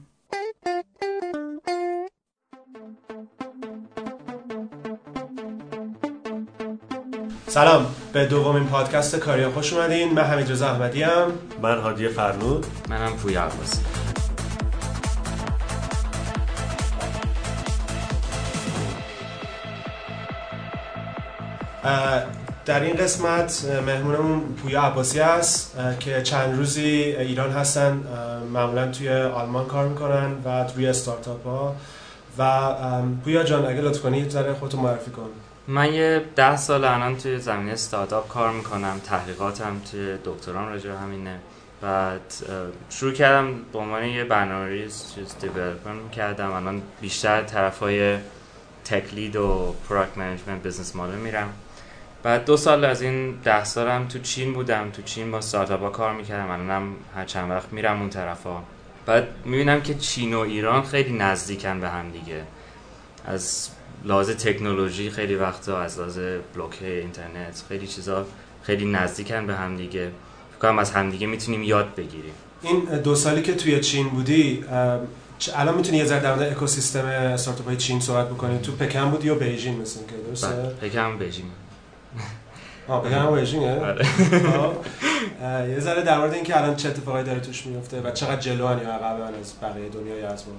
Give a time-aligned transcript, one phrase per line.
[7.47, 10.13] سلام به دومین پادکست کاریا خوش اومدین.
[10.13, 11.39] من حمید رضا احمدی ام.
[11.61, 12.65] من هادی فرنود.
[12.89, 13.79] منم پویا عباسی.
[22.65, 26.85] در این قسمت مهمونمون پویا عباسی است که چند روزی
[27.19, 28.03] ایران هستن
[28.53, 31.75] معمولا توی آلمان کار می‌کنن و توی استارتاپ ها
[32.37, 32.71] و
[33.23, 35.29] پویا جان اگه لطف کنی ذره خودتو معرفی کن.
[35.67, 41.39] من یه ده سال الان توی زمینه استارتاپ کار می‌کنم تحقیقاتم توی دکتران راجع همینه.
[41.81, 42.21] بعد
[42.89, 48.17] شروع کردم به عنوان یه برنامه چیز دیولپر کردم الان بیشتر طرف های
[48.85, 51.49] tech lead و product management business model میرم.
[52.25, 56.13] بعد دو سال از این ده سالم تو چین بودم تو چین با ها کار
[56.13, 56.51] می‌کردم.
[56.51, 58.63] الانم هر چند وقت میرم اون طرفا.
[59.05, 62.43] بعد می‌بینم که چین و ایران خیلی نزدیکن به هم دیگه.
[63.25, 63.69] از
[64.05, 66.19] لحاظ تکنولوژی خیلی وقتا از لحاظ
[66.55, 68.25] بلوک اینترنت خیلی چیزا
[68.63, 70.11] خیلی نزدیکن به هم دیگه.
[70.51, 72.33] فکر کنم از همدیگه می‌تونیم یاد بگیریم.
[72.61, 74.65] این دو سالی که توی چین بودی
[75.55, 79.27] الان می‌تونی یه ذره در مورد اکوسیستم استارتاپ های چین صحبت بکنی؟ تو پکن بودی
[79.27, 81.49] یا بیجینگ مثل که درسته؟ پکن بیجینگ.
[82.87, 83.95] آه پکن هم بیجینگه
[85.69, 88.93] یه ذره در مورد اینکه الان چه اتفاقایی داره توش میفته و چقدر جلوان یا
[88.93, 90.53] عقبن از بقیه دنیای از ما.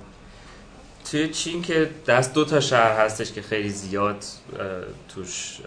[1.10, 4.24] توی چین که دست دو تا شهر هستش که خیلی زیاد
[5.14, 5.58] توش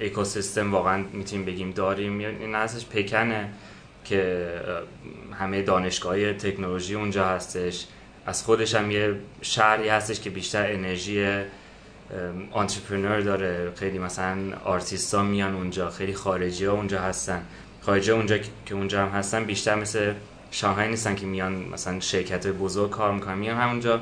[0.00, 2.18] اکوسیستم واقعا می‌تونیم بگیم داریم.
[2.18, 3.48] این هستش پکنه
[4.04, 4.50] که
[5.38, 7.86] همه دانشگاه تکنولوژی اونجا هستش.
[8.26, 11.26] از خودش هم یه شهری هستش که بیشتر انرژی
[12.52, 13.72] آنترپرنور داره.
[13.76, 17.42] خیلی مثلا آرتیستا میان اونجا خیلی خارجی ها اونجا هستن.
[17.82, 20.12] خارجی اونجا که اونجا هم هستن بیشتر مثل
[20.50, 23.38] شانگهای نیستن که میان مثلا شرکت بزرگ کار می‌کنن.
[23.38, 24.00] میان همونجا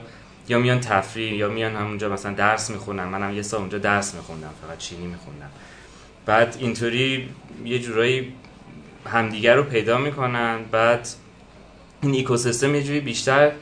[0.48, 3.04] یا میان تفریح یا میان همونجا مثلا درس می‌خونن.
[3.04, 5.50] منم یه سال اونجا درس میخوندم فقط چینی میخوندم.
[6.26, 7.28] بعد اینطوری
[7.64, 8.32] یه جورایی
[9.06, 10.58] همدیگر رو پیدا می‌کنن.
[10.70, 11.08] بعد
[12.02, 13.52] این اکوسیستم یه جوری بیشتر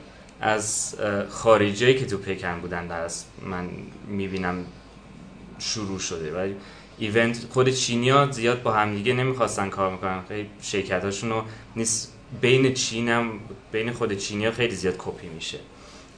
[0.42, 0.96] از
[1.28, 3.08] خارجی که تو پکن بودن در
[3.46, 3.68] من
[4.06, 4.64] می‌بینم
[5.58, 6.32] شروع شده.
[6.32, 6.52] و
[6.98, 10.22] ایونت خود چینی ها زیاد با همدیگه نمی‌خواستن کار می‌کنن.
[10.28, 11.42] خیلی شرکت رو
[11.76, 13.30] نیست بین چینم
[13.72, 15.58] بین خود چینی ها خیلی زیاد کپی میشه.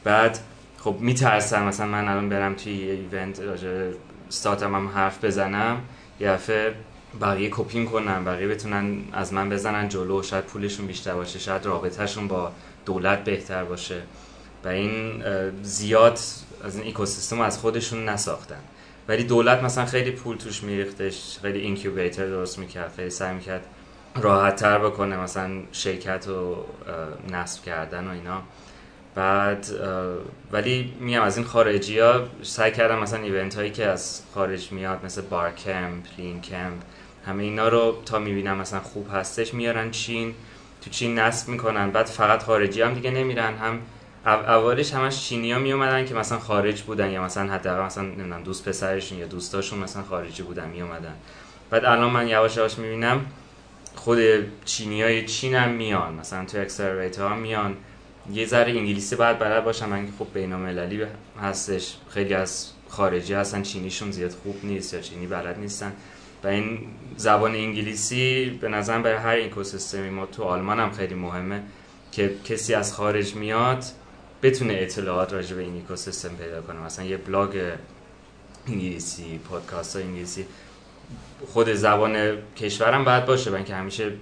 [0.04, 0.38] بعد
[0.78, 3.90] خب میترسم مثلا من الان برم توی ایونت راجع
[4.28, 5.80] ستارتم هم حرف بزنم
[6.20, 6.74] یه دفعه
[7.20, 12.28] بقیه کپین کنن بقیه بتونن از من بزنن جلو شاید پولشون بیشتر باشه شاید رابطهشون
[12.28, 12.52] با
[12.86, 14.02] دولت بهتر باشه
[14.64, 15.22] و این
[15.62, 16.18] زیاد
[16.64, 18.60] از این اکوسیستم از خودشون نساختن.
[19.08, 23.66] ولی دولت مثلا خیلی پول توش میریختش خیلی اینکیوبیتر درست می‌کرد خیلی سعی می‌کرد
[24.16, 26.56] راحت تر بکنه مثلا شرکت و
[27.32, 28.42] نصب کردن و اینا.
[29.14, 29.66] بعد
[30.52, 35.04] ولی میام از این خارجی ها سعی کردم مثلا event هایی که از خارج میاد
[35.04, 36.82] مثل BarCamp Lean Camp
[37.26, 40.34] همه اینا رو تا می‌بینم مثلا خوب هستش میارن چین.
[40.84, 43.78] تو چین نصب می‌کنن بعد فقط خارجی هم دیگه نمیرن هم
[44.26, 48.68] اولش همش چینی ها می که مثلا خارج بودن یا مثلا حداقل مثلا نمی‌دونم دوست
[48.68, 51.14] پسرشون یا دوستاشون مثلا خارجی بودن می اومدن
[51.70, 53.26] بعد الان من یواش یواش می‌بینم
[53.94, 54.18] خود
[54.64, 57.76] چینی های چین هم میان مثلا تو accelerator ها میان.
[58.32, 61.06] یه ذره انگلیسی باید بلد باشم من خب بین‌المللی
[61.42, 61.96] هستش.
[62.10, 65.92] خیلی از خارجی هستن چینیشون زیاد خوب نیست یا چینی بلد نیستن.
[66.44, 66.78] و این
[67.16, 71.62] زبان انگلیسی به نظرم برای هر اکوسیستمی ما تو آلمان هم خیلی مهمه
[72.12, 73.84] که کسی از خارج میاد
[74.42, 76.80] بتونه اطلاعات راجع به این اکوسیستم پیدا کنه.
[76.80, 77.72] مثلا یه بلاگ
[78.68, 80.46] انگلیسی پادکست ها انگلیسی
[81.46, 84.12] خود زبان کشورم باید باشه من که همیشه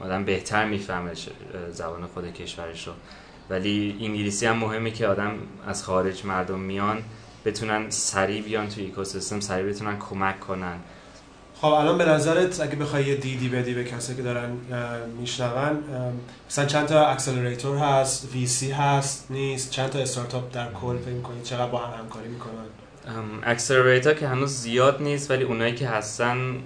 [0.00, 1.12] آدم بهتر می‌فهمه
[1.70, 2.92] زبان خود کشورش رو.
[3.50, 5.34] ولی انگلیسی هم مهمه که آدم
[5.66, 7.02] از خارج مردم میان
[7.44, 10.76] بتونن سریع بیان تو اکوسیستم سریع بتونن کمک کنن.
[11.62, 14.50] خب الان به نظرت اگه بخوای یه دیدی بدی به کسی که دارن
[15.20, 15.82] میشنون
[16.50, 21.10] مثلا چند تا اکسلراتور هست وی سی هست نیست؟ چند تا استارتاپ در کل فکر
[21.10, 22.64] می‌کنی چقدر با هم همکاری می‌کنن؟
[23.42, 26.56] اکسلراتور که هنوز زیاد نیست ولی اونایی که هستن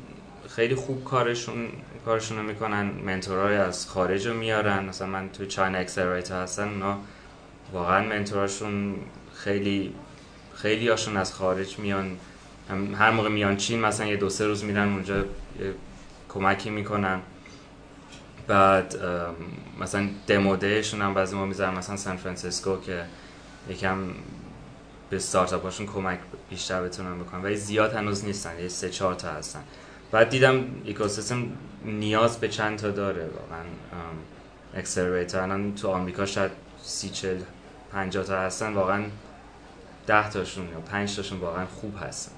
[0.48, 1.68] خیلی خوب کارشون
[2.04, 4.84] کارشون رو می‌کنن mentor ای از خارج رو میارن.
[4.84, 6.98] مثلا من تو Chinaccelerator هستن اونا
[7.72, 8.94] واقعا mentor اشون
[9.34, 9.94] خیلی
[10.54, 12.16] خیلی هاشون از خارج میان.
[12.70, 15.24] هر موقع میان چین مثلا یه دو سه روز میرن اونجا
[16.28, 17.20] کمکی می‌کنن.
[18.46, 18.96] بعد
[19.80, 23.04] مثلا demo day شون هم بعضی ما می‌ذارن مثلا سان فرانسیسکو که
[23.68, 23.98] یکم
[25.10, 26.18] به استارتاپ هاشون کمک
[26.50, 27.42] بیشتر بتونن بکنن.
[27.42, 29.60] ولی زیاد هنوز نیستن یه سه چهار تا هستن.
[30.10, 31.46] بعد دیدم اکوسیستم
[31.84, 33.64] نیاز به چند تا داره واقعا
[34.74, 36.50] accelerator الان تو آمریکا شاید
[36.82, 37.36] سی چل
[37.92, 39.04] پنجاه تا هستن واقعا
[40.06, 42.32] ده تاشون یا پنج تاشون واقعا خوب هستن.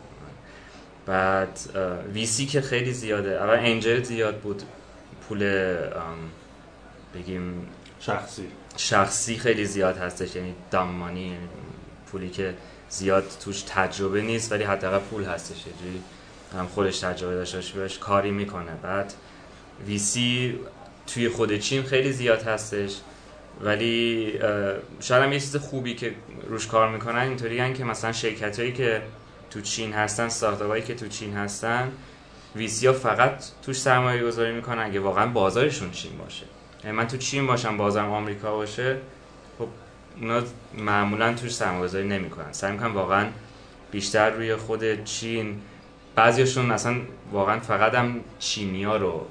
[1.09, 1.59] بعد
[2.15, 3.31] VC که خیلی زیاده.
[3.31, 4.63] اول angel زیاد بود.
[5.29, 5.39] پول
[7.15, 7.69] بگیم
[8.01, 8.43] شخصی.
[8.77, 10.37] شخصی خیلی زیاد هستش.
[10.37, 11.37] یعنی دامانی
[12.13, 12.55] پولی که
[12.89, 15.67] زیاد توش تجربه نیست ولی حداقل پول هستش.
[15.67, 15.73] یه
[16.59, 18.73] هم خودش تجربه داشته بهش کاری می‌کنه.
[18.83, 19.15] بعد
[19.87, 20.59] ویسی
[21.07, 22.97] توی خود چین خیلی زیاد هستش.
[23.61, 24.33] ولی
[25.01, 26.15] شاید هم یه چیز خوبی که
[26.49, 29.03] روش کار می‌کنن اینطوری که مثلا شرکت هایی که
[29.51, 31.93] تو چین هستن استارتاپ که تو چین هستن
[32.57, 36.45] ویسی ها فقط توش سرمایه گذاری می‌کنن اگه واقعا بازارشون چین باشه.
[36.85, 38.97] یعنی من تو چین باشم بازارم آمریکا باشه
[39.59, 39.69] خب
[40.21, 40.43] اونا
[40.75, 42.53] معمولا توش سرمایه گذاری نمی‌کنن.
[42.53, 43.27] سعی می‌کنن واقعا
[43.91, 45.61] بیشتر روی خود چین
[46.15, 46.97] بعضیشون اصلا
[47.33, 49.27] واقعا فقط هم چینی ها رو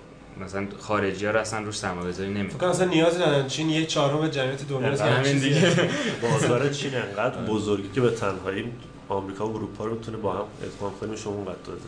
[0.46, 2.58] مثلا خارجی ها رو اصلا روش سرمایه گذاری نمی‌کنن.
[2.58, 3.48] فکر اصلا نیازی ندارن.
[3.48, 5.90] چین یک چهارم جمعیت دنیا همین دیگه.
[6.22, 8.72] بازار چین انقدر بزرگی که به تنهایی
[9.10, 11.82] آمریکا و اروپا رو می‌تونه با هم اتمام کنه شما اونقدر داده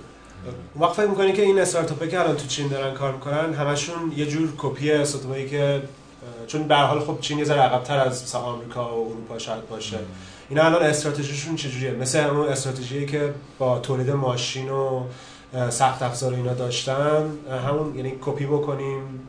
[0.76, 4.14] اون وقت فکر می‌کنی که این استارتاپی که الان تو چین دارن کار می‌کنن همشون
[4.16, 5.82] یه جور کپی استارتاپی که
[6.48, 10.00] چون به حال خب چین یه ذره عقب‌تر از آمریکا و اروپا شاید باشه.
[10.50, 15.04] اینا الان استراتژیشون چجوریه؟ مثل اون استراتژی که با تولید ماشین و
[15.70, 17.32] سخت افزار اینا داشتن
[17.68, 19.29] همون یعنی کپی بکنیم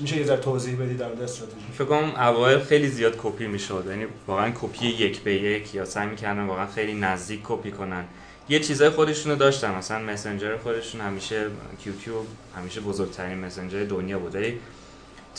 [0.00, 3.84] میشه یه ذره توضیح بدی در مورد استراتژی؟ فکر کنم اوایل خیلی زیاد کپی می‌شد.
[3.88, 8.04] یعنی واقعا کپی یک به یک یا سعی می‌کردن واقعا خیلی نزدیک کپی کنن.
[8.48, 9.74] یه چیزای خودشونو داشتن.
[9.74, 11.46] مثلا مسنجر خودشون همیشه
[11.84, 12.14] QQ
[12.56, 14.58] همیشه بزرگترین مسنجر دنیا بوده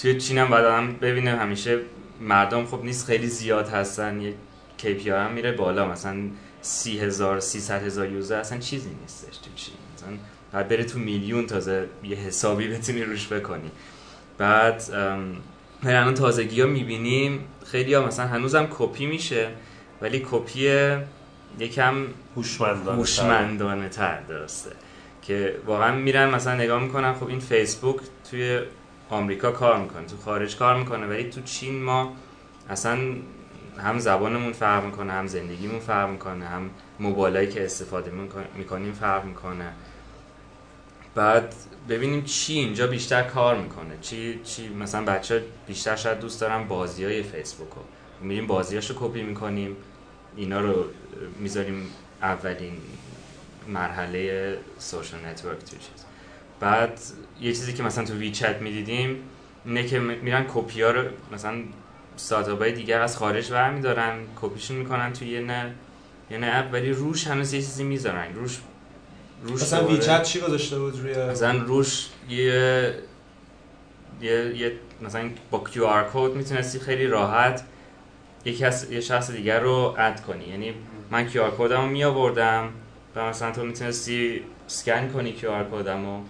[0.02, 1.80] توی چین هم بعد ببینه همیشه
[2.22, 4.22] مردم خب نیست خیلی زیاد هستن.
[4.22, 4.34] یه
[4.80, 5.88] KPI هم میره بالا.
[5.88, 6.18] مثلا
[6.62, 7.60] سی هزار سی
[8.13, 9.74] user اصلا چیزی نیستش تو چین.
[9.96, 10.18] مثلا
[10.52, 13.72] بعد بره تو میلیون تازه یه حسابی بتونی روش بکنی.
[14.38, 14.84] بعد
[15.84, 17.45] الان تازگی ها می‌بینیم.
[17.66, 19.50] خیلی ها مثلا هنوزم کپی میشه
[20.01, 20.69] ولی کپی
[21.60, 21.95] یکم
[22.36, 24.72] هوشمندانه هوشمندانه تر درسته.
[25.22, 27.95] که واقعا میرن مثلا نگاه می‌کنن خب این فیسبوک
[28.31, 28.60] توی
[29.10, 32.13] آمریکا کار می‌کنه تو خارج کار می‌کنه ولی تو چین ما
[32.69, 32.98] اصلا
[33.78, 36.69] هم زبانمون فرق می‌کنه هم زندگیمون فرق می‌کنه هم
[37.00, 38.12] موبایلایی که استفاده
[38.56, 39.74] می‌کنیم فرق می‌کنه.
[41.18, 41.56] بعد
[41.90, 43.98] ببینیم چی اینجا بیشتر کار می‌کنه.
[44.02, 47.81] چی چی مثلا بچه بیشتر شاید دوست دارن بازی های فیسبوک رو.
[48.22, 49.75] میریم بازیاشو کپی می‌کنیم
[50.36, 50.86] اینا رو
[51.40, 51.90] می‌ذاریم
[52.22, 52.74] اولین
[53.68, 56.06] مرحله social network تو چیز.
[56.60, 57.00] بعد
[57.42, 59.19] یه چیزی که مثلا تو WeChat می‌دیدیم
[59.66, 61.56] اینه که میرن کپی ها رو مثلا
[62.16, 65.74] استارتاپ های دیگر از خارج برمیدارن کپیشون می‌کنن توی یه نه
[66.31, 68.36] یه نه app ولی روش هنوز یه چیزی می‌ذارن.
[68.36, 68.60] روش
[69.44, 72.94] روش مثلا WeChat چی گذاشته بود روی مثلا روش یه
[74.22, 77.63] یه, یه مثلا با QR code می‌تونستی خیلی راحت
[78.45, 80.45] یکی از یه شخص دیگر رو add کنی.
[80.48, 80.74] یعنی
[81.12, 82.69] من QR code مو می آوردم
[83.16, 86.21] و مثلا تو می‌تونستی سکن کنی QR code مو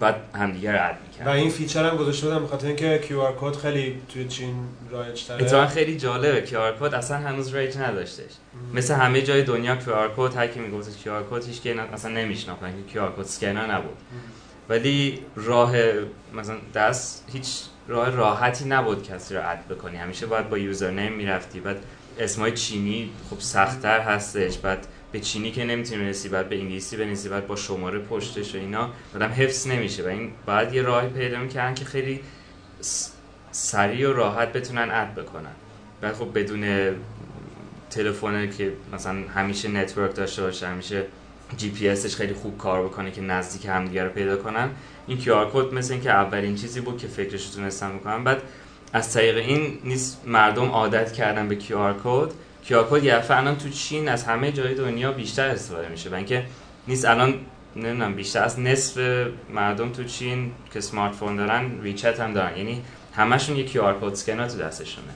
[0.00, 3.56] بعد همدیگه رو add می‌کنن و این feature هم گذاشته بودم بخاطر اینکه QR code
[3.56, 4.54] خیلی توی چین
[4.90, 5.42] رایج تره.
[5.42, 6.40] اتفاقا خیلی جالبه.
[6.40, 8.30] QR code اصلا هنوز رایج نداشتش.
[8.74, 12.60] مثل همه جای دنیا QR code هر کی می‌گفت QR code هیچ کی اصلا نمیشناخت
[12.60, 13.96] که QR code scanner نبود.
[14.68, 15.72] ولی راه
[16.34, 17.48] مثلا دست هیچ
[17.88, 19.96] راه راحتی نبود کسی رو add بکنی.
[19.96, 21.60] همیشه باید با username می‌رفتی.
[21.60, 21.76] بعد
[22.18, 24.58] اسمای چینی خب سختتر هستش.
[24.58, 28.58] بعد به چینی که نمی‌تونی برسی بعد به انگلیسی بنویسی بعد با شماره پشتش و
[28.58, 30.04] اینا آدم حفظ نمیشه.
[30.04, 32.20] و این باید یه راهی پیدا می‌کردن که خیلی
[33.52, 35.52] سریع و راحت بتونن add بکنن.
[36.00, 36.94] بعد خب بدون
[37.90, 41.04] تلفن که مثلا همیشه network داشته باشه همیشه
[41.56, 44.70] جی پی اسش خیلی خوب کار بکنه که نزدیک همدیگه رو پیدا کنن.
[45.06, 48.24] این QR code مثل اینکه اولین چیزی بود که فکرش تونستن بکنن.
[48.24, 48.42] بعد
[48.92, 52.30] از طریق این نیست مردم عادت کردن به QR code.
[52.68, 56.10] کد یه الان تو چین از همه جای دنیا بیشتر استفاده میشه.
[56.10, 56.46] و اینکه
[56.88, 57.34] نیست الان
[57.76, 62.56] نمی‌دونم بیشتر از نصف مردم تو چین که smartphone دارن WeChat هم دارن.
[62.56, 62.82] یعنی
[63.14, 65.12] همشون یه QR code اسکن تو دستشونه.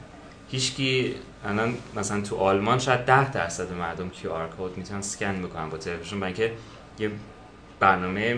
[0.50, 1.14] هیچکی
[1.44, 6.22] الان مثلا تو آلمان شاید 10 درصد مردم QR code می‌تونن اسکن بکنن با تلفنشون.
[6.22, 6.52] اینکه
[6.98, 7.10] یه
[7.80, 8.36] برنامه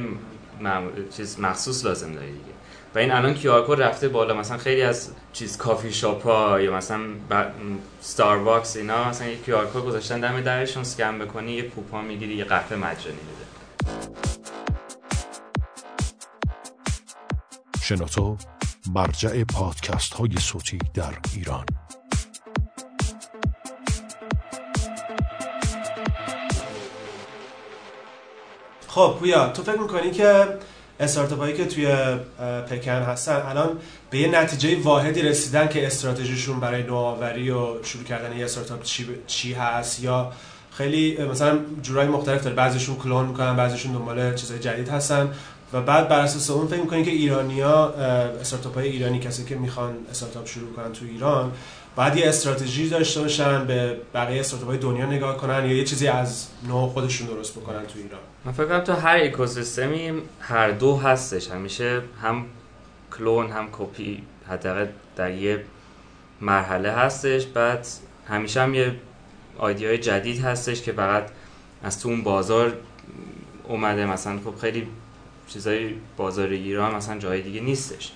[1.39, 2.52] مخصوص لازم داره دیگه.
[2.95, 6.77] و این الان QR code رفته بالا مثلا خیلی از چیز کافی شاپ ها یا
[6.77, 7.01] مثلا
[8.45, 12.45] Starbucks اینا مثلا یه QR code گذاشتن دم درشون اسکن بکنی یه کوپن می‌گیری یه
[12.45, 13.53] قهوه مجانی میده
[17.83, 18.37] شنوتو
[18.95, 21.67] مرجع پادکست های صوتی در ایران.
[28.89, 30.59] خب پویا تو فکر می‌کنی که
[31.03, 31.87] استارتاپ هایی که توی
[32.71, 33.79] پکن هستن الان
[34.11, 38.83] به یه نتیجه واحدی رسیدن که استراتژیشون برای نوآوری و شروع کردن یه استارتاپ
[39.27, 40.33] چی, هست یا
[40.73, 42.57] خیلی مثلا جورای مختلف داره.
[42.57, 45.35] بعضیشون کلون می‌کنن بعضیشون دنبال چیزای جدید هستن
[45.73, 47.89] و بعد بر اساس اون فکر می‌کنین که ایرانیا
[48.41, 51.53] استارتاپ های ایرانی کسی که می‌خوان استارتاپ شروع کنن تو ایران
[51.97, 56.09] بعد یه استراتژی داشته باشن به بقیه استارتاپ های دنیا نگاه کنن یا یه چیزی
[56.09, 58.21] از نوع خودشون درست بکنن تو ایران.
[58.45, 61.51] من فکر کنم تو هر اکوسیستمی هر دو هستش.
[61.51, 62.47] همیشه هم
[63.19, 65.65] کلون هم کپی حداقل در یه
[66.41, 67.47] مرحله هستش.
[67.47, 67.87] بعد
[68.29, 68.95] همیشه هم یه
[69.61, 71.29] های جدید هستش که فقط
[71.83, 72.77] از تو اون بازار
[73.69, 74.07] اومده.
[74.07, 74.87] مثلا خب خیلی
[75.49, 78.13] چیزای بازار ایران مثلا جای دیگه نیستش.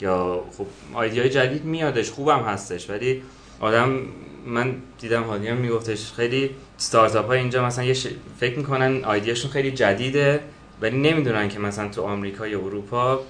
[0.00, 3.22] یا خب های جدید میادش خوبم هستش ولی
[3.60, 4.02] آدم
[4.46, 7.96] من دیدم حالی هم میگفتش خیلی ستارتاپ های اینجا مثلا یه
[8.40, 10.40] فکر می‌کنن آیدیاشون خیلی جدیده
[10.82, 13.20] ولی نمی‌دونن که مثلا تو آمریکا یا اروپا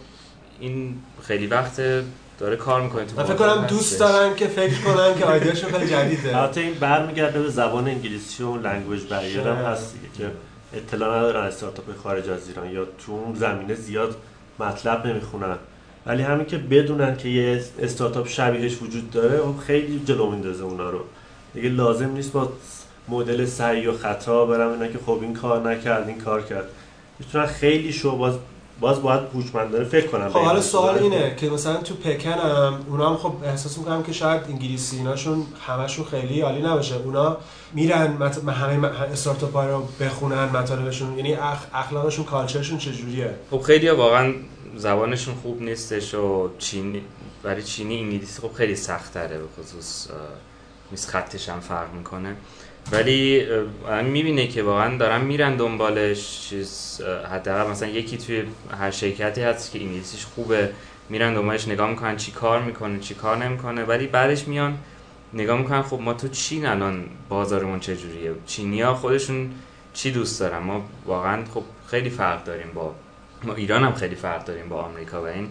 [0.60, 1.80] این خیلی وقت
[2.38, 6.36] داره کار می‌کنه تو فکر کنم دوست دارن که فکر کنن که آیدیاشون خیلی جدیده.
[6.36, 10.30] البته این برمیگرده به زبان انگلیسی و language barrier هم هست که
[10.74, 14.16] اطلاع ندارن استارتاپ خارج از ایران یا تو اون زمینه زیاد
[14.58, 15.56] مطلب نمی‌خونن.
[16.06, 20.90] ولی همین که بدونن که یه استارتاپ شبیهش وجود داره اون خیلی جلو میندازه اونا
[20.90, 21.00] رو.
[21.54, 22.52] دیگه لازم نیست با
[23.08, 26.64] مدل سعی و خطا برم اینا که خب این کار نکرد این کار کرد.
[27.18, 28.34] می‌تونن خیلی شو باز
[28.80, 33.10] باز باید هوشمندانه فکر کنم خب حالا سوال اینه که مثلا تو پکن هم اونا
[33.10, 36.94] هم خب احساس می‌کنم که شاید انگلیسی ایناشون همشون خیلی عالی نباشه.
[36.96, 37.36] اونا
[37.74, 38.48] میرن مت...
[38.48, 41.58] همه استارتاپ ها رو بخونن مطالبشون یعنی اخ...
[41.74, 44.34] اخلاقشون کالچرشون چجوریه؟ خب خیلی واقعا
[44.76, 47.02] زبانشون خوب نیستش و چینی
[47.42, 50.08] برای چینی انگلیسی خب خیلی سخت تره به خصوص
[50.90, 52.36] میز خطش هم فرق می‌کنه.
[52.92, 53.46] ولی
[54.04, 57.00] می‌بینه که واقعا دارن میرن دنبالش چیز
[57.32, 58.42] حداقل مثلا یکی توی
[58.78, 60.70] هر شرکتی هست که انگلیسیش خوبه
[61.08, 63.84] میرن دنبالش نگاه می‌کنن چی کار می‌کنه چی کار نمی‌کنه.
[63.84, 64.78] ولی بعدش میان
[65.32, 69.50] نگاه می‌کنن خب ما تو چین الان بازارمون چجوریه؟ چینیا خودشون
[69.94, 72.94] چی دوست دارن؟ ما واقعا خب خیلی فرق داریم با
[73.44, 75.48] ما ایران هم خیلی فرق داریم با آمریکا و این.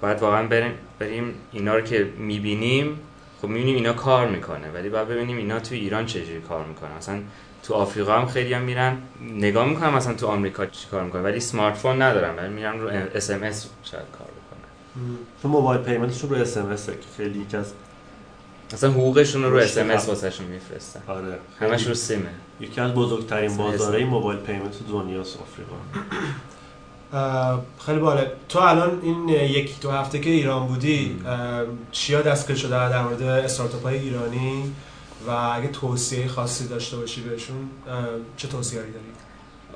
[0.00, 3.00] باید واقعا بریم, بریم اینا رو که می‌بینیم
[3.42, 7.20] خب می‌بینیم اینا کار می‌کنه ولی باید ببینیم اینا تو ایران چجوری کار می‌کنه مثلا
[7.62, 8.98] تو آفریقا هم خیلی هم میرن.
[9.20, 13.30] نگاه می‌کنم مثلا تو آمریکا چی کار می‌کنه ولی smartphone ندارن ولی میرن رو اس
[13.30, 17.56] ام اس شاید کار بکنه تو mobile payment شون رو اس ام اس خیلی یکی
[17.56, 17.72] از
[18.72, 21.02] مثلا حقوقشون رو اس ام اس واسهشون میفرستن.
[21.06, 21.38] آره.
[21.60, 22.30] همش رو سیمه.
[22.60, 25.76] یکی از بزرگترین بازارهای mobile payment دنیاست آفریقا.
[27.86, 28.32] خیلی باحاله.
[28.48, 31.16] تو الان این یک دو هفته که ایران بودی
[31.92, 34.72] چیا دستگیر شده؟ در مورد استارتاپ های ایرانی؟
[35.26, 37.70] و اگه توصیه خاصی داشته باشی بهشون
[38.36, 38.92] چه توصیه داری؟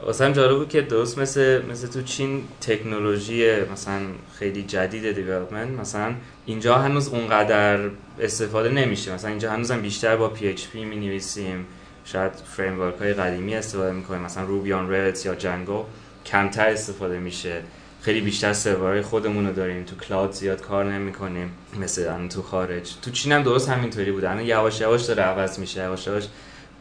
[0.06, 4.00] واسم جالب بود که درست مثل مثل تو چین تکنولوژی مثلا
[4.38, 6.14] خیلی جدید دیولپمنت مثلا
[6.46, 9.14] اینجا هنوز اونقدر استفاده نمیشه.
[9.14, 11.66] مثلا اینجا هنوز هم بیشتر با PHP می نویسیم
[12.04, 15.84] شاید فریم های قدیمی استفاده می‌کنیم مثلا روبی آن یا جنگو
[16.26, 17.62] کمتر استفاده میشه.
[18.02, 19.84] خیلی بیشتر سرورهای خودمون رو داریم.
[19.84, 21.50] تو کلاود زیاد کار نمی‌کنیم.
[21.80, 22.94] مثل الان تو خارج.
[23.02, 25.80] تو چین هم درست همینطوری بود الان یواش یواش داره عوض میشه.
[25.80, 26.24] یواش یواش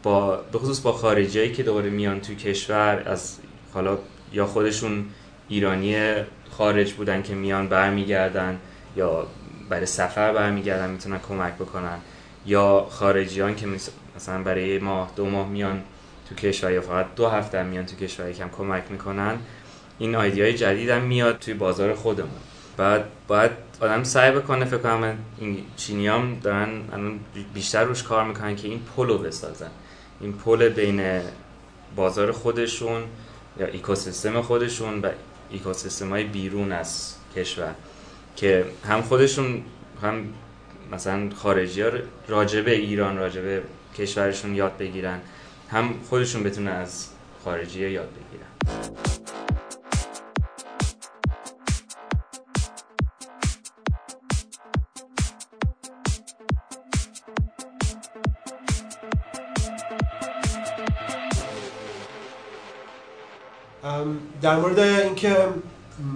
[0.03, 3.37] با به خصوص با خارجیایی که دوباره میان تو کشور از
[3.73, 3.97] حالا
[4.33, 5.05] یا خودشون
[5.49, 6.13] ایرانی
[6.51, 8.59] خارج بودن که میان برمیگردن
[8.97, 9.27] یا
[9.69, 11.97] برای سفر برمیگردن می‌تونن کمک بکنن.
[12.45, 13.67] یا خارجیان که
[14.15, 15.83] مثلا برای ماه دو ماه میان
[16.29, 19.37] تو کشور یا فقط دو هفته میان تو کشور یکم کمک می‌کنن.
[19.99, 22.39] این های جدید هم میاد توی بازار خودمون.
[22.77, 23.51] بعد باید
[23.81, 26.69] آدم سعی بکنه فکر کنم این چینی هم دارن
[27.53, 29.71] بیشتر روش کار می‌کنن که این پل رو بسازن.
[30.21, 31.21] این پل بین
[31.95, 33.03] بازار خودشون
[33.59, 35.09] یا ایکوسیستم خودشون و
[35.49, 37.75] ایکوسیستم های بیرون از کشور
[38.35, 39.63] که هم خودشون
[40.01, 40.25] هم
[40.91, 41.89] مثلا خارجی ها
[42.27, 43.61] راجبه ایران راجبه
[43.97, 45.19] کشورشون یاد بگیرن.
[45.71, 47.07] هم خودشون بتونه از
[47.43, 48.53] خارجی یاد بگیرن.
[64.41, 65.35] در مورد اینکه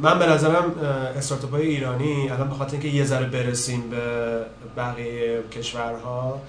[0.01, 0.79] من به نظرم
[1.17, 4.45] استارتاپ های ایرانی الان به خاطر اینکه یه ذره برسیم به
[4.77, 6.41] بقیه کشورها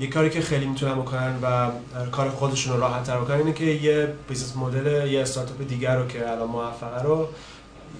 [0.00, 1.70] یه کاری که خیلی می‌تونن بکنن و
[2.10, 6.06] کار خودشون رو راحت تر بکنن اینه که یه business model یه استارتاپ دیگر رو
[6.06, 7.28] که الان موفقه رو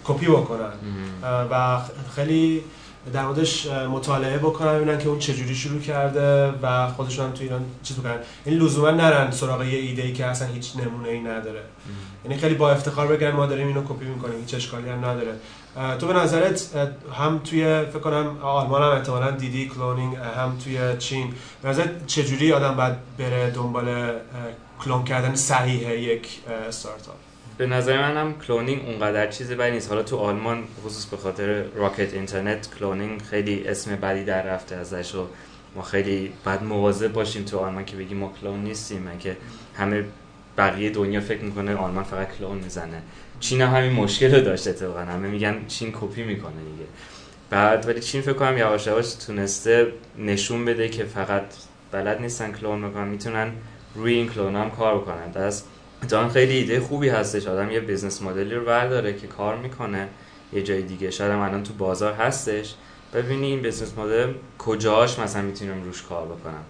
[0.05, 0.73] کپی بکنن.
[1.51, 1.81] و
[2.15, 2.65] خیلی
[3.13, 7.65] در موردش مطالعه بکنن ببینن که اون چجوری شروع کرده و خودشون هم تو ایران
[7.83, 11.63] چیز بکنن این لزوما نرن سراغ یه ایده ای که اصلا هیچ نمونه ای نداره
[12.25, 15.33] یعنی خیلی با افتخار بگن ما داریم اینو کپی می‌کنیم هیچ اشکالی هم نداره.
[15.99, 16.77] تو به نظرت
[17.19, 21.35] هم توی فکر کنم آلمان هم احتمالاً دیدی cloning هم توی چین.
[21.63, 24.13] به نظرت چجوری آدم باید بره دنبال
[24.85, 27.28] کلون کردن صحیح یک استارتاپ
[27.59, 29.89] به نظر من هم cloning اونقدر چیز بدی نیست.
[29.89, 35.15] حالا تو آلمان خصوص به خاطر Rocket Internet cloning خیلی اسم بدی در رفته ازش
[35.15, 35.27] و
[35.77, 39.03] ما خیلی باید مواظب باشیم تو آلمان که بگیم ما کلون نیستیم.
[39.03, 39.37] من که
[39.77, 40.05] همه
[40.59, 43.03] بقیه دنیا فکر می‌کنه آلمان فقط کلون می‌زنه.
[43.41, 45.01] چین هم همین مشکل رو داشته اتفاقا.
[45.01, 46.89] همه میگن چین کپی می‌کنه دیگه.
[47.51, 51.45] بعد ولی چین فکر کنم یواش یواش تونسته نشون بده که فقط
[51.93, 53.53] بلد نیستن کلون می‌کنن می‌تونن
[53.95, 55.31] روی این کلون هم کار بکنن.
[55.31, 55.69] دست
[56.03, 57.47] اتفاقا خیلی ایده خوبی هستش.
[57.47, 60.09] آدم یه business model ی رو برداره که کار می‌کنه
[60.53, 61.11] یه جای دیگه.
[61.11, 62.75] شاید هم الان تو بازار هستش.
[63.15, 66.65] ببینی این business model کجاش مثلا می‌تونیم روش کار بکنم.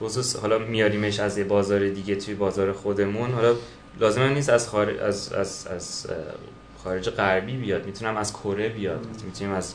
[0.00, 3.30] بخصوص حالا میاریمش از یه بازار دیگه توی بازار خودمون.
[3.30, 3.54] حالا
[4.00, 6.06] لازم نیست از خارج از, از, از
[6.84, 7.86] خارج غربی بیاد.
[7.86, 9.06] می‌تونم از کره بیاد.
[9.24, 9.74] می‌تونیم از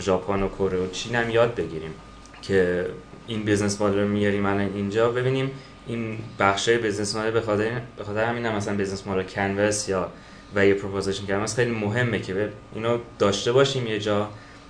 [0.00, 1.94] ژاپن و کره و چین هم یاد بگیریم
[2.42, 2.86] که
[3.26, 5.10] این business model رو میاریم الان اینجا.
[5.10, 5.50] ببینیم
[5.88, 10.10] این بخشای business model به خاطر همین هم مثلا business model canvas یا
[10.54, 14.28] value proposition canvas خیلی مهمه که اینو داشته باشیم یه جا.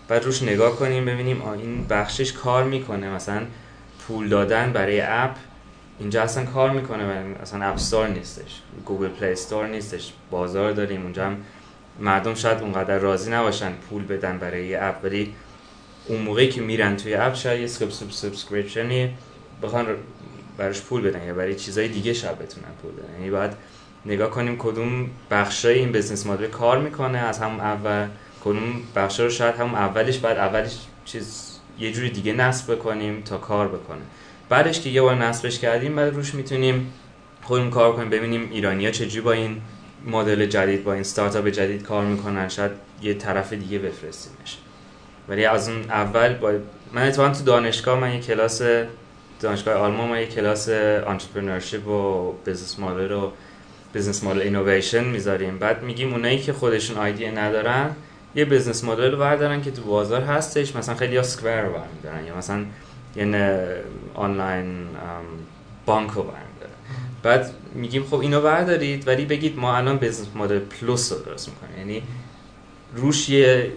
[0.08, 3.10] بعد روش نگاه کنیم ببینیم این بخشش کار می‌کنه.
[3.10, 3.42] مثلا
[4.06, 5.36] پول دادن برای app
[6.00, 7.78] اینجا اصلا کار می‌کنه و اصلا app
[8.16, 8.60] نیستش.
[8.84, 10.12] Google Play Store نیستش.
[10.30, 11.36] بازار داریم اونجا هم
[12.00, 14.96] مردم شاید اونقدر راضی نباشن پول بدن برای app.
[15.04, 15.34] ولی
[16.06, 19.14] اون موقعی که میرن توی app شاید یه subscription ی
[19.62, 19.86] بخوان
[20.58, 23.14] براش پول بدن یا برای چیزای دیگه شاید بتونن پول بدن.
[23.14, 23.50] یعنی باید
[24.06, 28.06] نگاه کنیم کدوم بخشای این بزنس مدل کار می‌کنه از همون اول
[28.44, 33.38] کدوم بخشا رو شاید همون اولش بعد اولش چیز یه جوری دیگه نصب بکنیم تا
[33.38, 34.02] کار بکنه.
[34.48, 36.92] بعدش که یه بار نصبش کردیم بعد روش می‌تونیم
[37.42, 39.60] خودمون کار کنیم ببینیم ایرانیا چجوری با این
[40.06, 42.48] مدل جدید با این ستارتاپ جدید کار می‌کنن.
[42.48, 42.70] شاید
[43.02, 44.58] یه طرف دیگه بفرستیمش.
[45.28, 46.52] ولی از اون اول با
[46.92, 48.62] من اتفاقا تو دانشگاه من یه کلاس
[49.40, 53.30] دانشگاه آلمان ما یه کلاس entrepreneurship و business model و
[53.94, 55.58] business model innovation می‌ذاریم.
[55.58, 57.90] بعد میگیم اونایی که خودشون ایده ندارن
[58.34, 62.26] یه business model رو بردارن که تو بازار هستش مثلا خیلی یا Square رو برمیدارن
[62.26, 62.64] یا مثلا
[63.16, 64.86] یه online
[65.86, 66.72] bank رو برمیدارن.
[67.22, 71.78] بعد میگیم خب اینو بردارید ولی بگید ما الان business model plus رو درست می‌کنیم.
[71.78, 72.02] یعنی
[72.94, 73.72] روش یه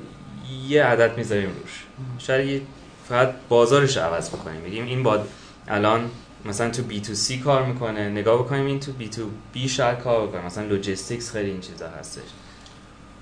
[0.67, 1.83] یه عدد می‌ذاریم روش.
[2.17, 2.67] شاید
[3.09, 4.61] فقط بازارش رو عوض بکنیم.
[4.61, 5.27] بگیم این باد
[5.67, 6.09] الان
[6.45, 11.31] مثلا تو B2C کار می‌کنه نگاه بکنیم این تو B2B شاید کار بکنه مثلا logistics
[11.31, 12.21] خیلی این چیزا هستش.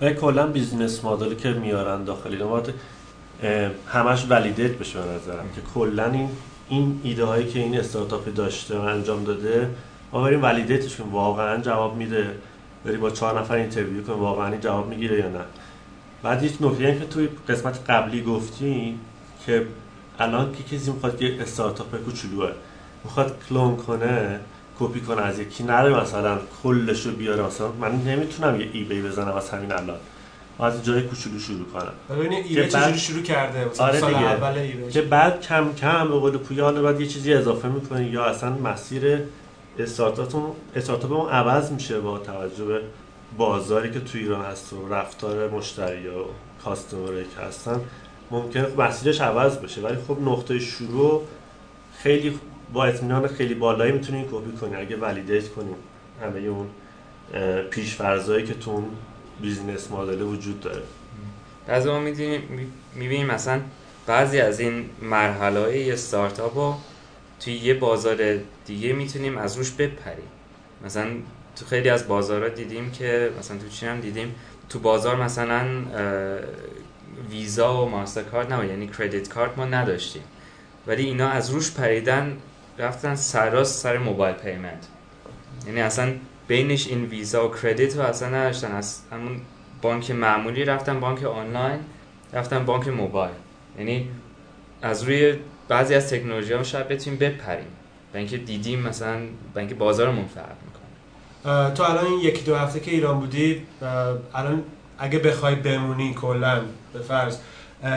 [0.01, 2.73] و کلا business model ی که میارن داخلی باید
[3.87, 6.29] همش validate بشه به نظرم که کلا این
[6.69, 9.69] این ایده هایی که این استارتاپ داشته و انجام داده
[10.11, 11.13] ما بریم validate ش کنیم.
[11.13, 12.35] واقعا جواب میده.
[12.85, 15.39] بری با چهار نفر interview کنیم واقعا این جواب می‌گیره یا نه.
[16.23, 18.99] بعد هیچ نکته که توی قسمت قبلی گفتی
[19.45, 19.65] که
[20.19, 22.51] الان که کسی می‌خواد یه استارتاپ کوچولوه
[23.03, 24.39] می‌خواد کلون کنه
[24.79, 27.71] کپی کنه از یکی نره مثلا کلش رو بیاره مثلا.
[27.71, 29.97] من نمی‌تونم یه eBay بزنم از همین الان.
[30.59, 32.17] از جای کوچولو شروع کنم.
[32.17, 36.71] ببینید eBay چجوری شروع کرده؟ آره سال اول که بعد کم کم به قول پویا
[36.71, 39.19] بعد یه چیزی اضافه می‌کنی یا اصلا مسیر
[39.79, 40.43] startup تون
[40.75, 42.81] startup اون عوض میشه با توجه به
[43.37, 46.11] بازاری که تو ایران هست و رفتار مشتری و
[46.63, 47.81] customer ی که هستن.
[48.31, 51.27] ممکنه مسیرش عوض بشه ولی خب نقطه شروع
[51.97, 52.39] خیلی
[52.73, 55.75] با اطمینان خیلی بالایی می‌تونین کپی کنی اگه validate کنیم
[56.23, 56.67] همه اون
[57.69, 58.83] پیش‌فرضایی که تو
[59.41, 60.81] business model وجود داره.
[61.67, 63.61] از ما می‌بینیم مثلا
[64.07, 66.75] بعضی از این مرحله های استارتاپ رو
[67.39, 68.17] توی یه بازار
[68.65, 70.27] دیگه می‌تونیم از روش بپریم.
[70.85, 71.07] مثلا
[71.55, 74.35] تو خیلی از بازارها دیدیم که مثلا تو چین هم دیدیم
[74.69, 75.65] تو بازار مثلا
[77.29, 80.23] ویزا و MasterCard نه یعنی credit card ما نداشتیم.
[80.87, 82.37] ولی اینا از روش پریدن
[82.77, 84.87] رفتن سر راست سر mobile payment.
[85.67, 86.13] یعنی اصلا
[86.47, 88.71] بینش این ویزا و credit رو اصلا نداشتن.
[88.71, 89.41] از همون
[89.81, 91.79] بانک معمولی رفتن بانک آنلاین
[92.33, 93.35] رفتن بانک موبایل.
[93.77, 94.09] یعنی
[94.81, 95.35] از روی
[95.67, 97.67] بعضی از تکنولوژی ها شاید بتونیم بپریم.
[98.13, 99.19] به اینکه دیدیم مثلا
[99.53, 101.73] به اینکه بازارمون فرق می‌کنه.
[101.73, 103.61] تو الان یکی دو هفته که ایران بودی
[104.33, 104.63] الان
[104.99, 106.61] اگه بخوای بمونی کلا
[106.93, 107.37] به فرض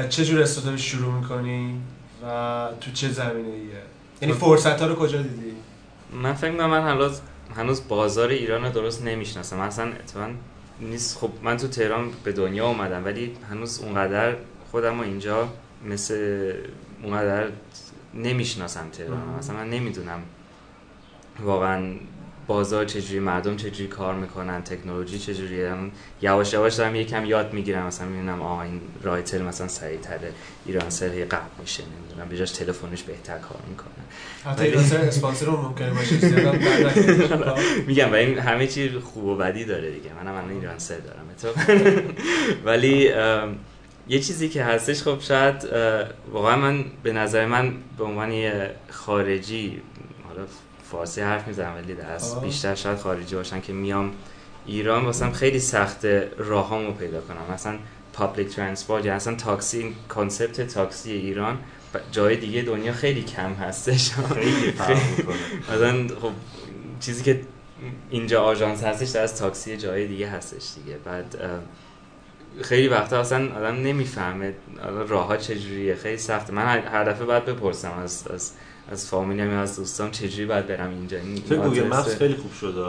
[0.08, 1.80] چه جور استارتاپ شروع می‌کنی
[2.26, 3.82] و تو چه زمینه ایه
[4.22, 5.52] یعنی فرصت ها رو کجا دیدی؟
[6.22, 7.20] من فکر می‌کنم من هنوز
[7.56, 9.60] هنوز بازار ایران رو درست نمی‌شناسم.
[9.60, 10.30] اصلا اتفاقا
[10.80, 11.18] نیست.
[11.18, 14.36] خب من تو تهران به دنیا اومدم ولی هنوز اونقدر
[14.70, 15.48] خودم رو اینجا
[15.88, 16.52] مثل
[17.02, 17.48] اونقدر
[18.14, 19.22] نمی‌شناسم تهران.
[19.38, 20.22] مثلا من نمی‌دونم
[21.40, 21.94] واقعا
[22.52, 25.74] بازار چجوری مردم چجوری کار می‌کنن تکنولوژی چجوریه؟
[26.22, 27.86] یواش یواش دارم یکم یاد می‌گیرم.
[27.86, 30.32] مثلا می‌بینم آها این رایتل مثلا سریعتره
[30.66, 32.28] ایران سر قبل میشه نمی‌دونم.
[32.28, 34.04] بجاش تلفنش بهتر کار می‌کنه.
[34.44, 36.16] حتی ایران سر اسپانسر رو ممکنه باشه
[37.88, 40.10] میگم و این همه چی خوب و بدی داره دیگه.
[40.24, 41.22] منم الان ایران سر دارم
[42.66, 43.10] ولی
[44.08, 45.66] یه چیزی که هستش خب شاید
[46.32, 48.32] واقعا من به نظر من به عنوان
[48.90, 49.80] خارجی
[50.28, 50.46] حالا
[50.92, 54.12] فارسی حرف می‌زنم ولی از بیشتر شاید خارجی باشن که میام
[54.66, 56.04] ایران واسم خیلی سخت
[56.38, 57.54] راهامو پیدا کنم.
[57.54, 57.78] مثلا
[58.12, 61.58] public transport یا اصلا تاکسی این concept تاکسی ایران
[62.12, 64.10] جای دیگه دنیا خیلی کم هستش.
[64.12, 64.74] خیلی
[65.72, 66.32] مثلا خب
[67.00, 67.40] چیزی که
[68.10, 70.98] اینجا آژانس هستش در از تاکسی جای دیگه هستش دیگه.
[71.04, 71.36] بعد
[72.62, 74.54] خیلی وقتا اصلا آدم نمی‌فهمه
[75.08, 75.94] راه ها چجوریه.
[75.94, 76.52] خیلی سخته.
[76.52, 78.52] من هر دفعه باید بپرسم از, از
[78.92, 82.52] از فامیلی یا از دوستان چجوری باید برم اینجا؟ این فکر Google Maps خیلی خوب
[82.52, 82.80] شده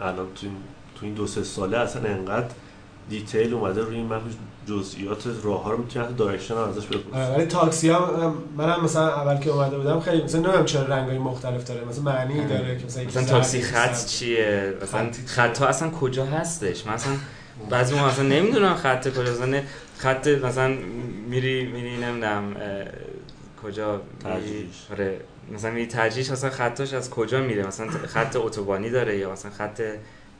[0.00, 0.56] الان تو این
[1.00, 2.48] تو این دو سه ساله اصلا انقدر
[3.08, 4.22] detail اومده روی این map
[4.66, 7.18] جزئیات راه ها رو می‌تونی حتی direction هم ازش بپرسی.
[7.18, 11.18] آره، ولی تاکسی ها منم مثلا اول که اومده بودم خیلی مثلا نمی‌دونم چرا رنگای
[11.18, 15.90] مختلف داره مثلا معنی داره که مثلا, مثلا تاکسی خط چیه؟ مثلا خط ها اصلا
[15.90, 17.12] کجا هستش؟ مثلا
[17.70, 19.62] بعضی ما مثلا نمی‌دونم خط کجا مثلا
[19.98, 20.76] خط مثلا
[21.28, 22.56] میری میری نمی‌دونم
[23.62, 24.00] کجا
[24.90, 25.20] آره.
[25.54, 29.82] مثلا می ترجیح مثلا خطش از کجا میره؟ مثلا خط اتوبانی داره یا مثلا خط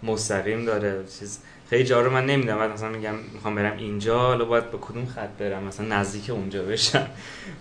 [0.02, 1.38] مستقیم داره؟ چیز
[1.70, 2.72] خیلی جا رو من نمی‌دونم.
[2.72, 7.06] مثلا میگم می‌خوام برم اینجا حالا باید به کدوم خط برم؟ مثلا نزدیک اونجا بشم.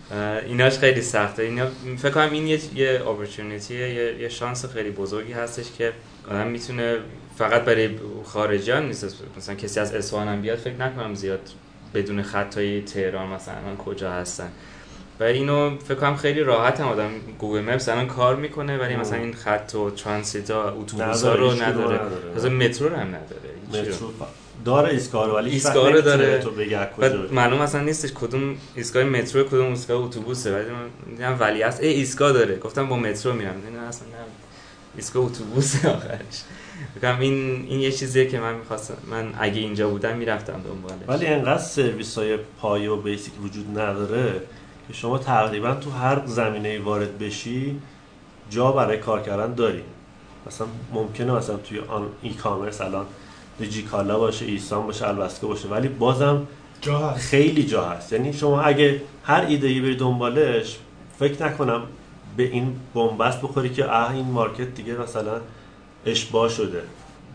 [0.47, 1.43] ایناش خیلی سخته.
[1.43, 3.01] اینا فکر کنم این یه یه
[3.69, 5.93] یه, یه شانس خیلی بزرگی هستش که
[6.29, 6.97] آدم می‌تونه
[7.37, 7.89] فقط برای
[8.25, 9.15] خارجیان نیست.
[9.37, 11.49] مثلا کسی از اصفهان بیاد فکر نکنم زیاد
[11.93, 14.51] بدونه خطای تهران مثلا کجا هستن.
[15.21, 19.17] و اینو فکر کنم خیلی راحت هم آدم Google Maps الان کار می‌کنه ولی مثلا
[19.17, 21.99] این خط و transit اتوبوسا رو نداره.
[22.37, 23.51] مثلا مترو رو هم نداره.
[23.69, 24.07] مترو
[24.65, 26.39] داره ایستگاه رو ولی ایستگاه رو داره.
[26.39, 26.51] تو
[27.31, 30.53] معلوم اصلا نیستش کدوم ایستگاه مترو کدوم ایستگاه اتوبوسه.
[30.55, 32.57] ولی من دیدم ولی است ای ایستگاه داره.
[32.57, 33.55] گفتم با مترو میرم.
[33.75, 34.13] نه اصلا نه.
[34.95, 36.43] ایستگاه اتوبوس آخرش.
[36.95, 38.97] بگم این این یه چیزیه که من می‌خواستم.
[39.11, 41.01] من اگه اینجا بودم می‌رفتم دنبالش.
[41.07, 44.41] ولی انقدر سرویس های پایه و بیسیک وجود نداره.
[44.91, 47.79] که شما تقریبا تو هر زمینه وارد بشی
[48.49, 49.83] جا برای کار کردن داری.
[50.47, 53.05] مثلا ممکنه مثلا توی آن ای کامرس الان
[53.59, 56.47] دیجیکالا باشه ایسان باشه البسکه باشه ولی بازم
[56.81, 57.19] جا هست.
[57.19, 58.13] خیلی جا هست.
[58.13, 60.77] یعنی شما اگه هر ایده ای بری دنبالش
[61.19, 61.81] فکر نکنم
[62.37, 65.41] به این بنبست بخوری که اه این مارکت دیگه مثلا
[66.05, 66.83] اشباه شده.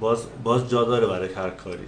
[0.00, 1.84] باز باز جا داره برای هر کاری.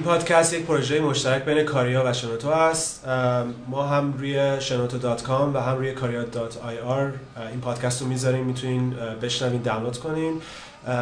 [0.00, 3.08] این پادکست یک پروژه مشترک بین کاریا و شنوتو است.
[3.68, 7.12] ما هم روی شنوتو dot com و هم روی کاریا dot ir
[7.50, 8.44] این پادکست رو می‌ذاریم.
[8.44, 10.42] می‌تونین بشنوین دانلود کنین.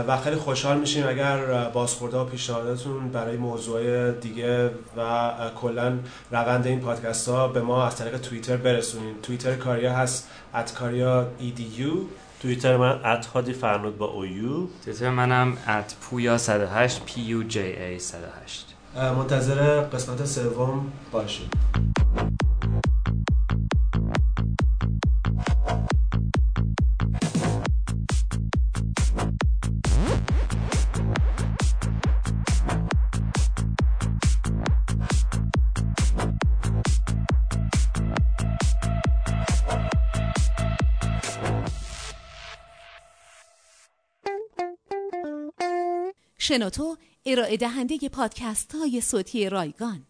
[0.08, 5.30] و خیلی خوشحال میشیم اگر بازخورد و پیشنهاداتون برای موضوع دیگه و
[5.60, 5.98] کلا
[6.30, 9.14] روند این پادکست ها به ما از طریق توییتر برسونین.
[9.22, 11.92] توییتر کاریا هست at کاریا ایدیو
[12.42, 17.42] توییتر من at هادی فرنود با او یو توییتر منم at پویا 108 P U
[17.42, 21.54] J A 108 منتظر قسمت سوم باشید
[46.38, 50.06] شنوتو ارائه دهنده پادکست های صوتی رایگان.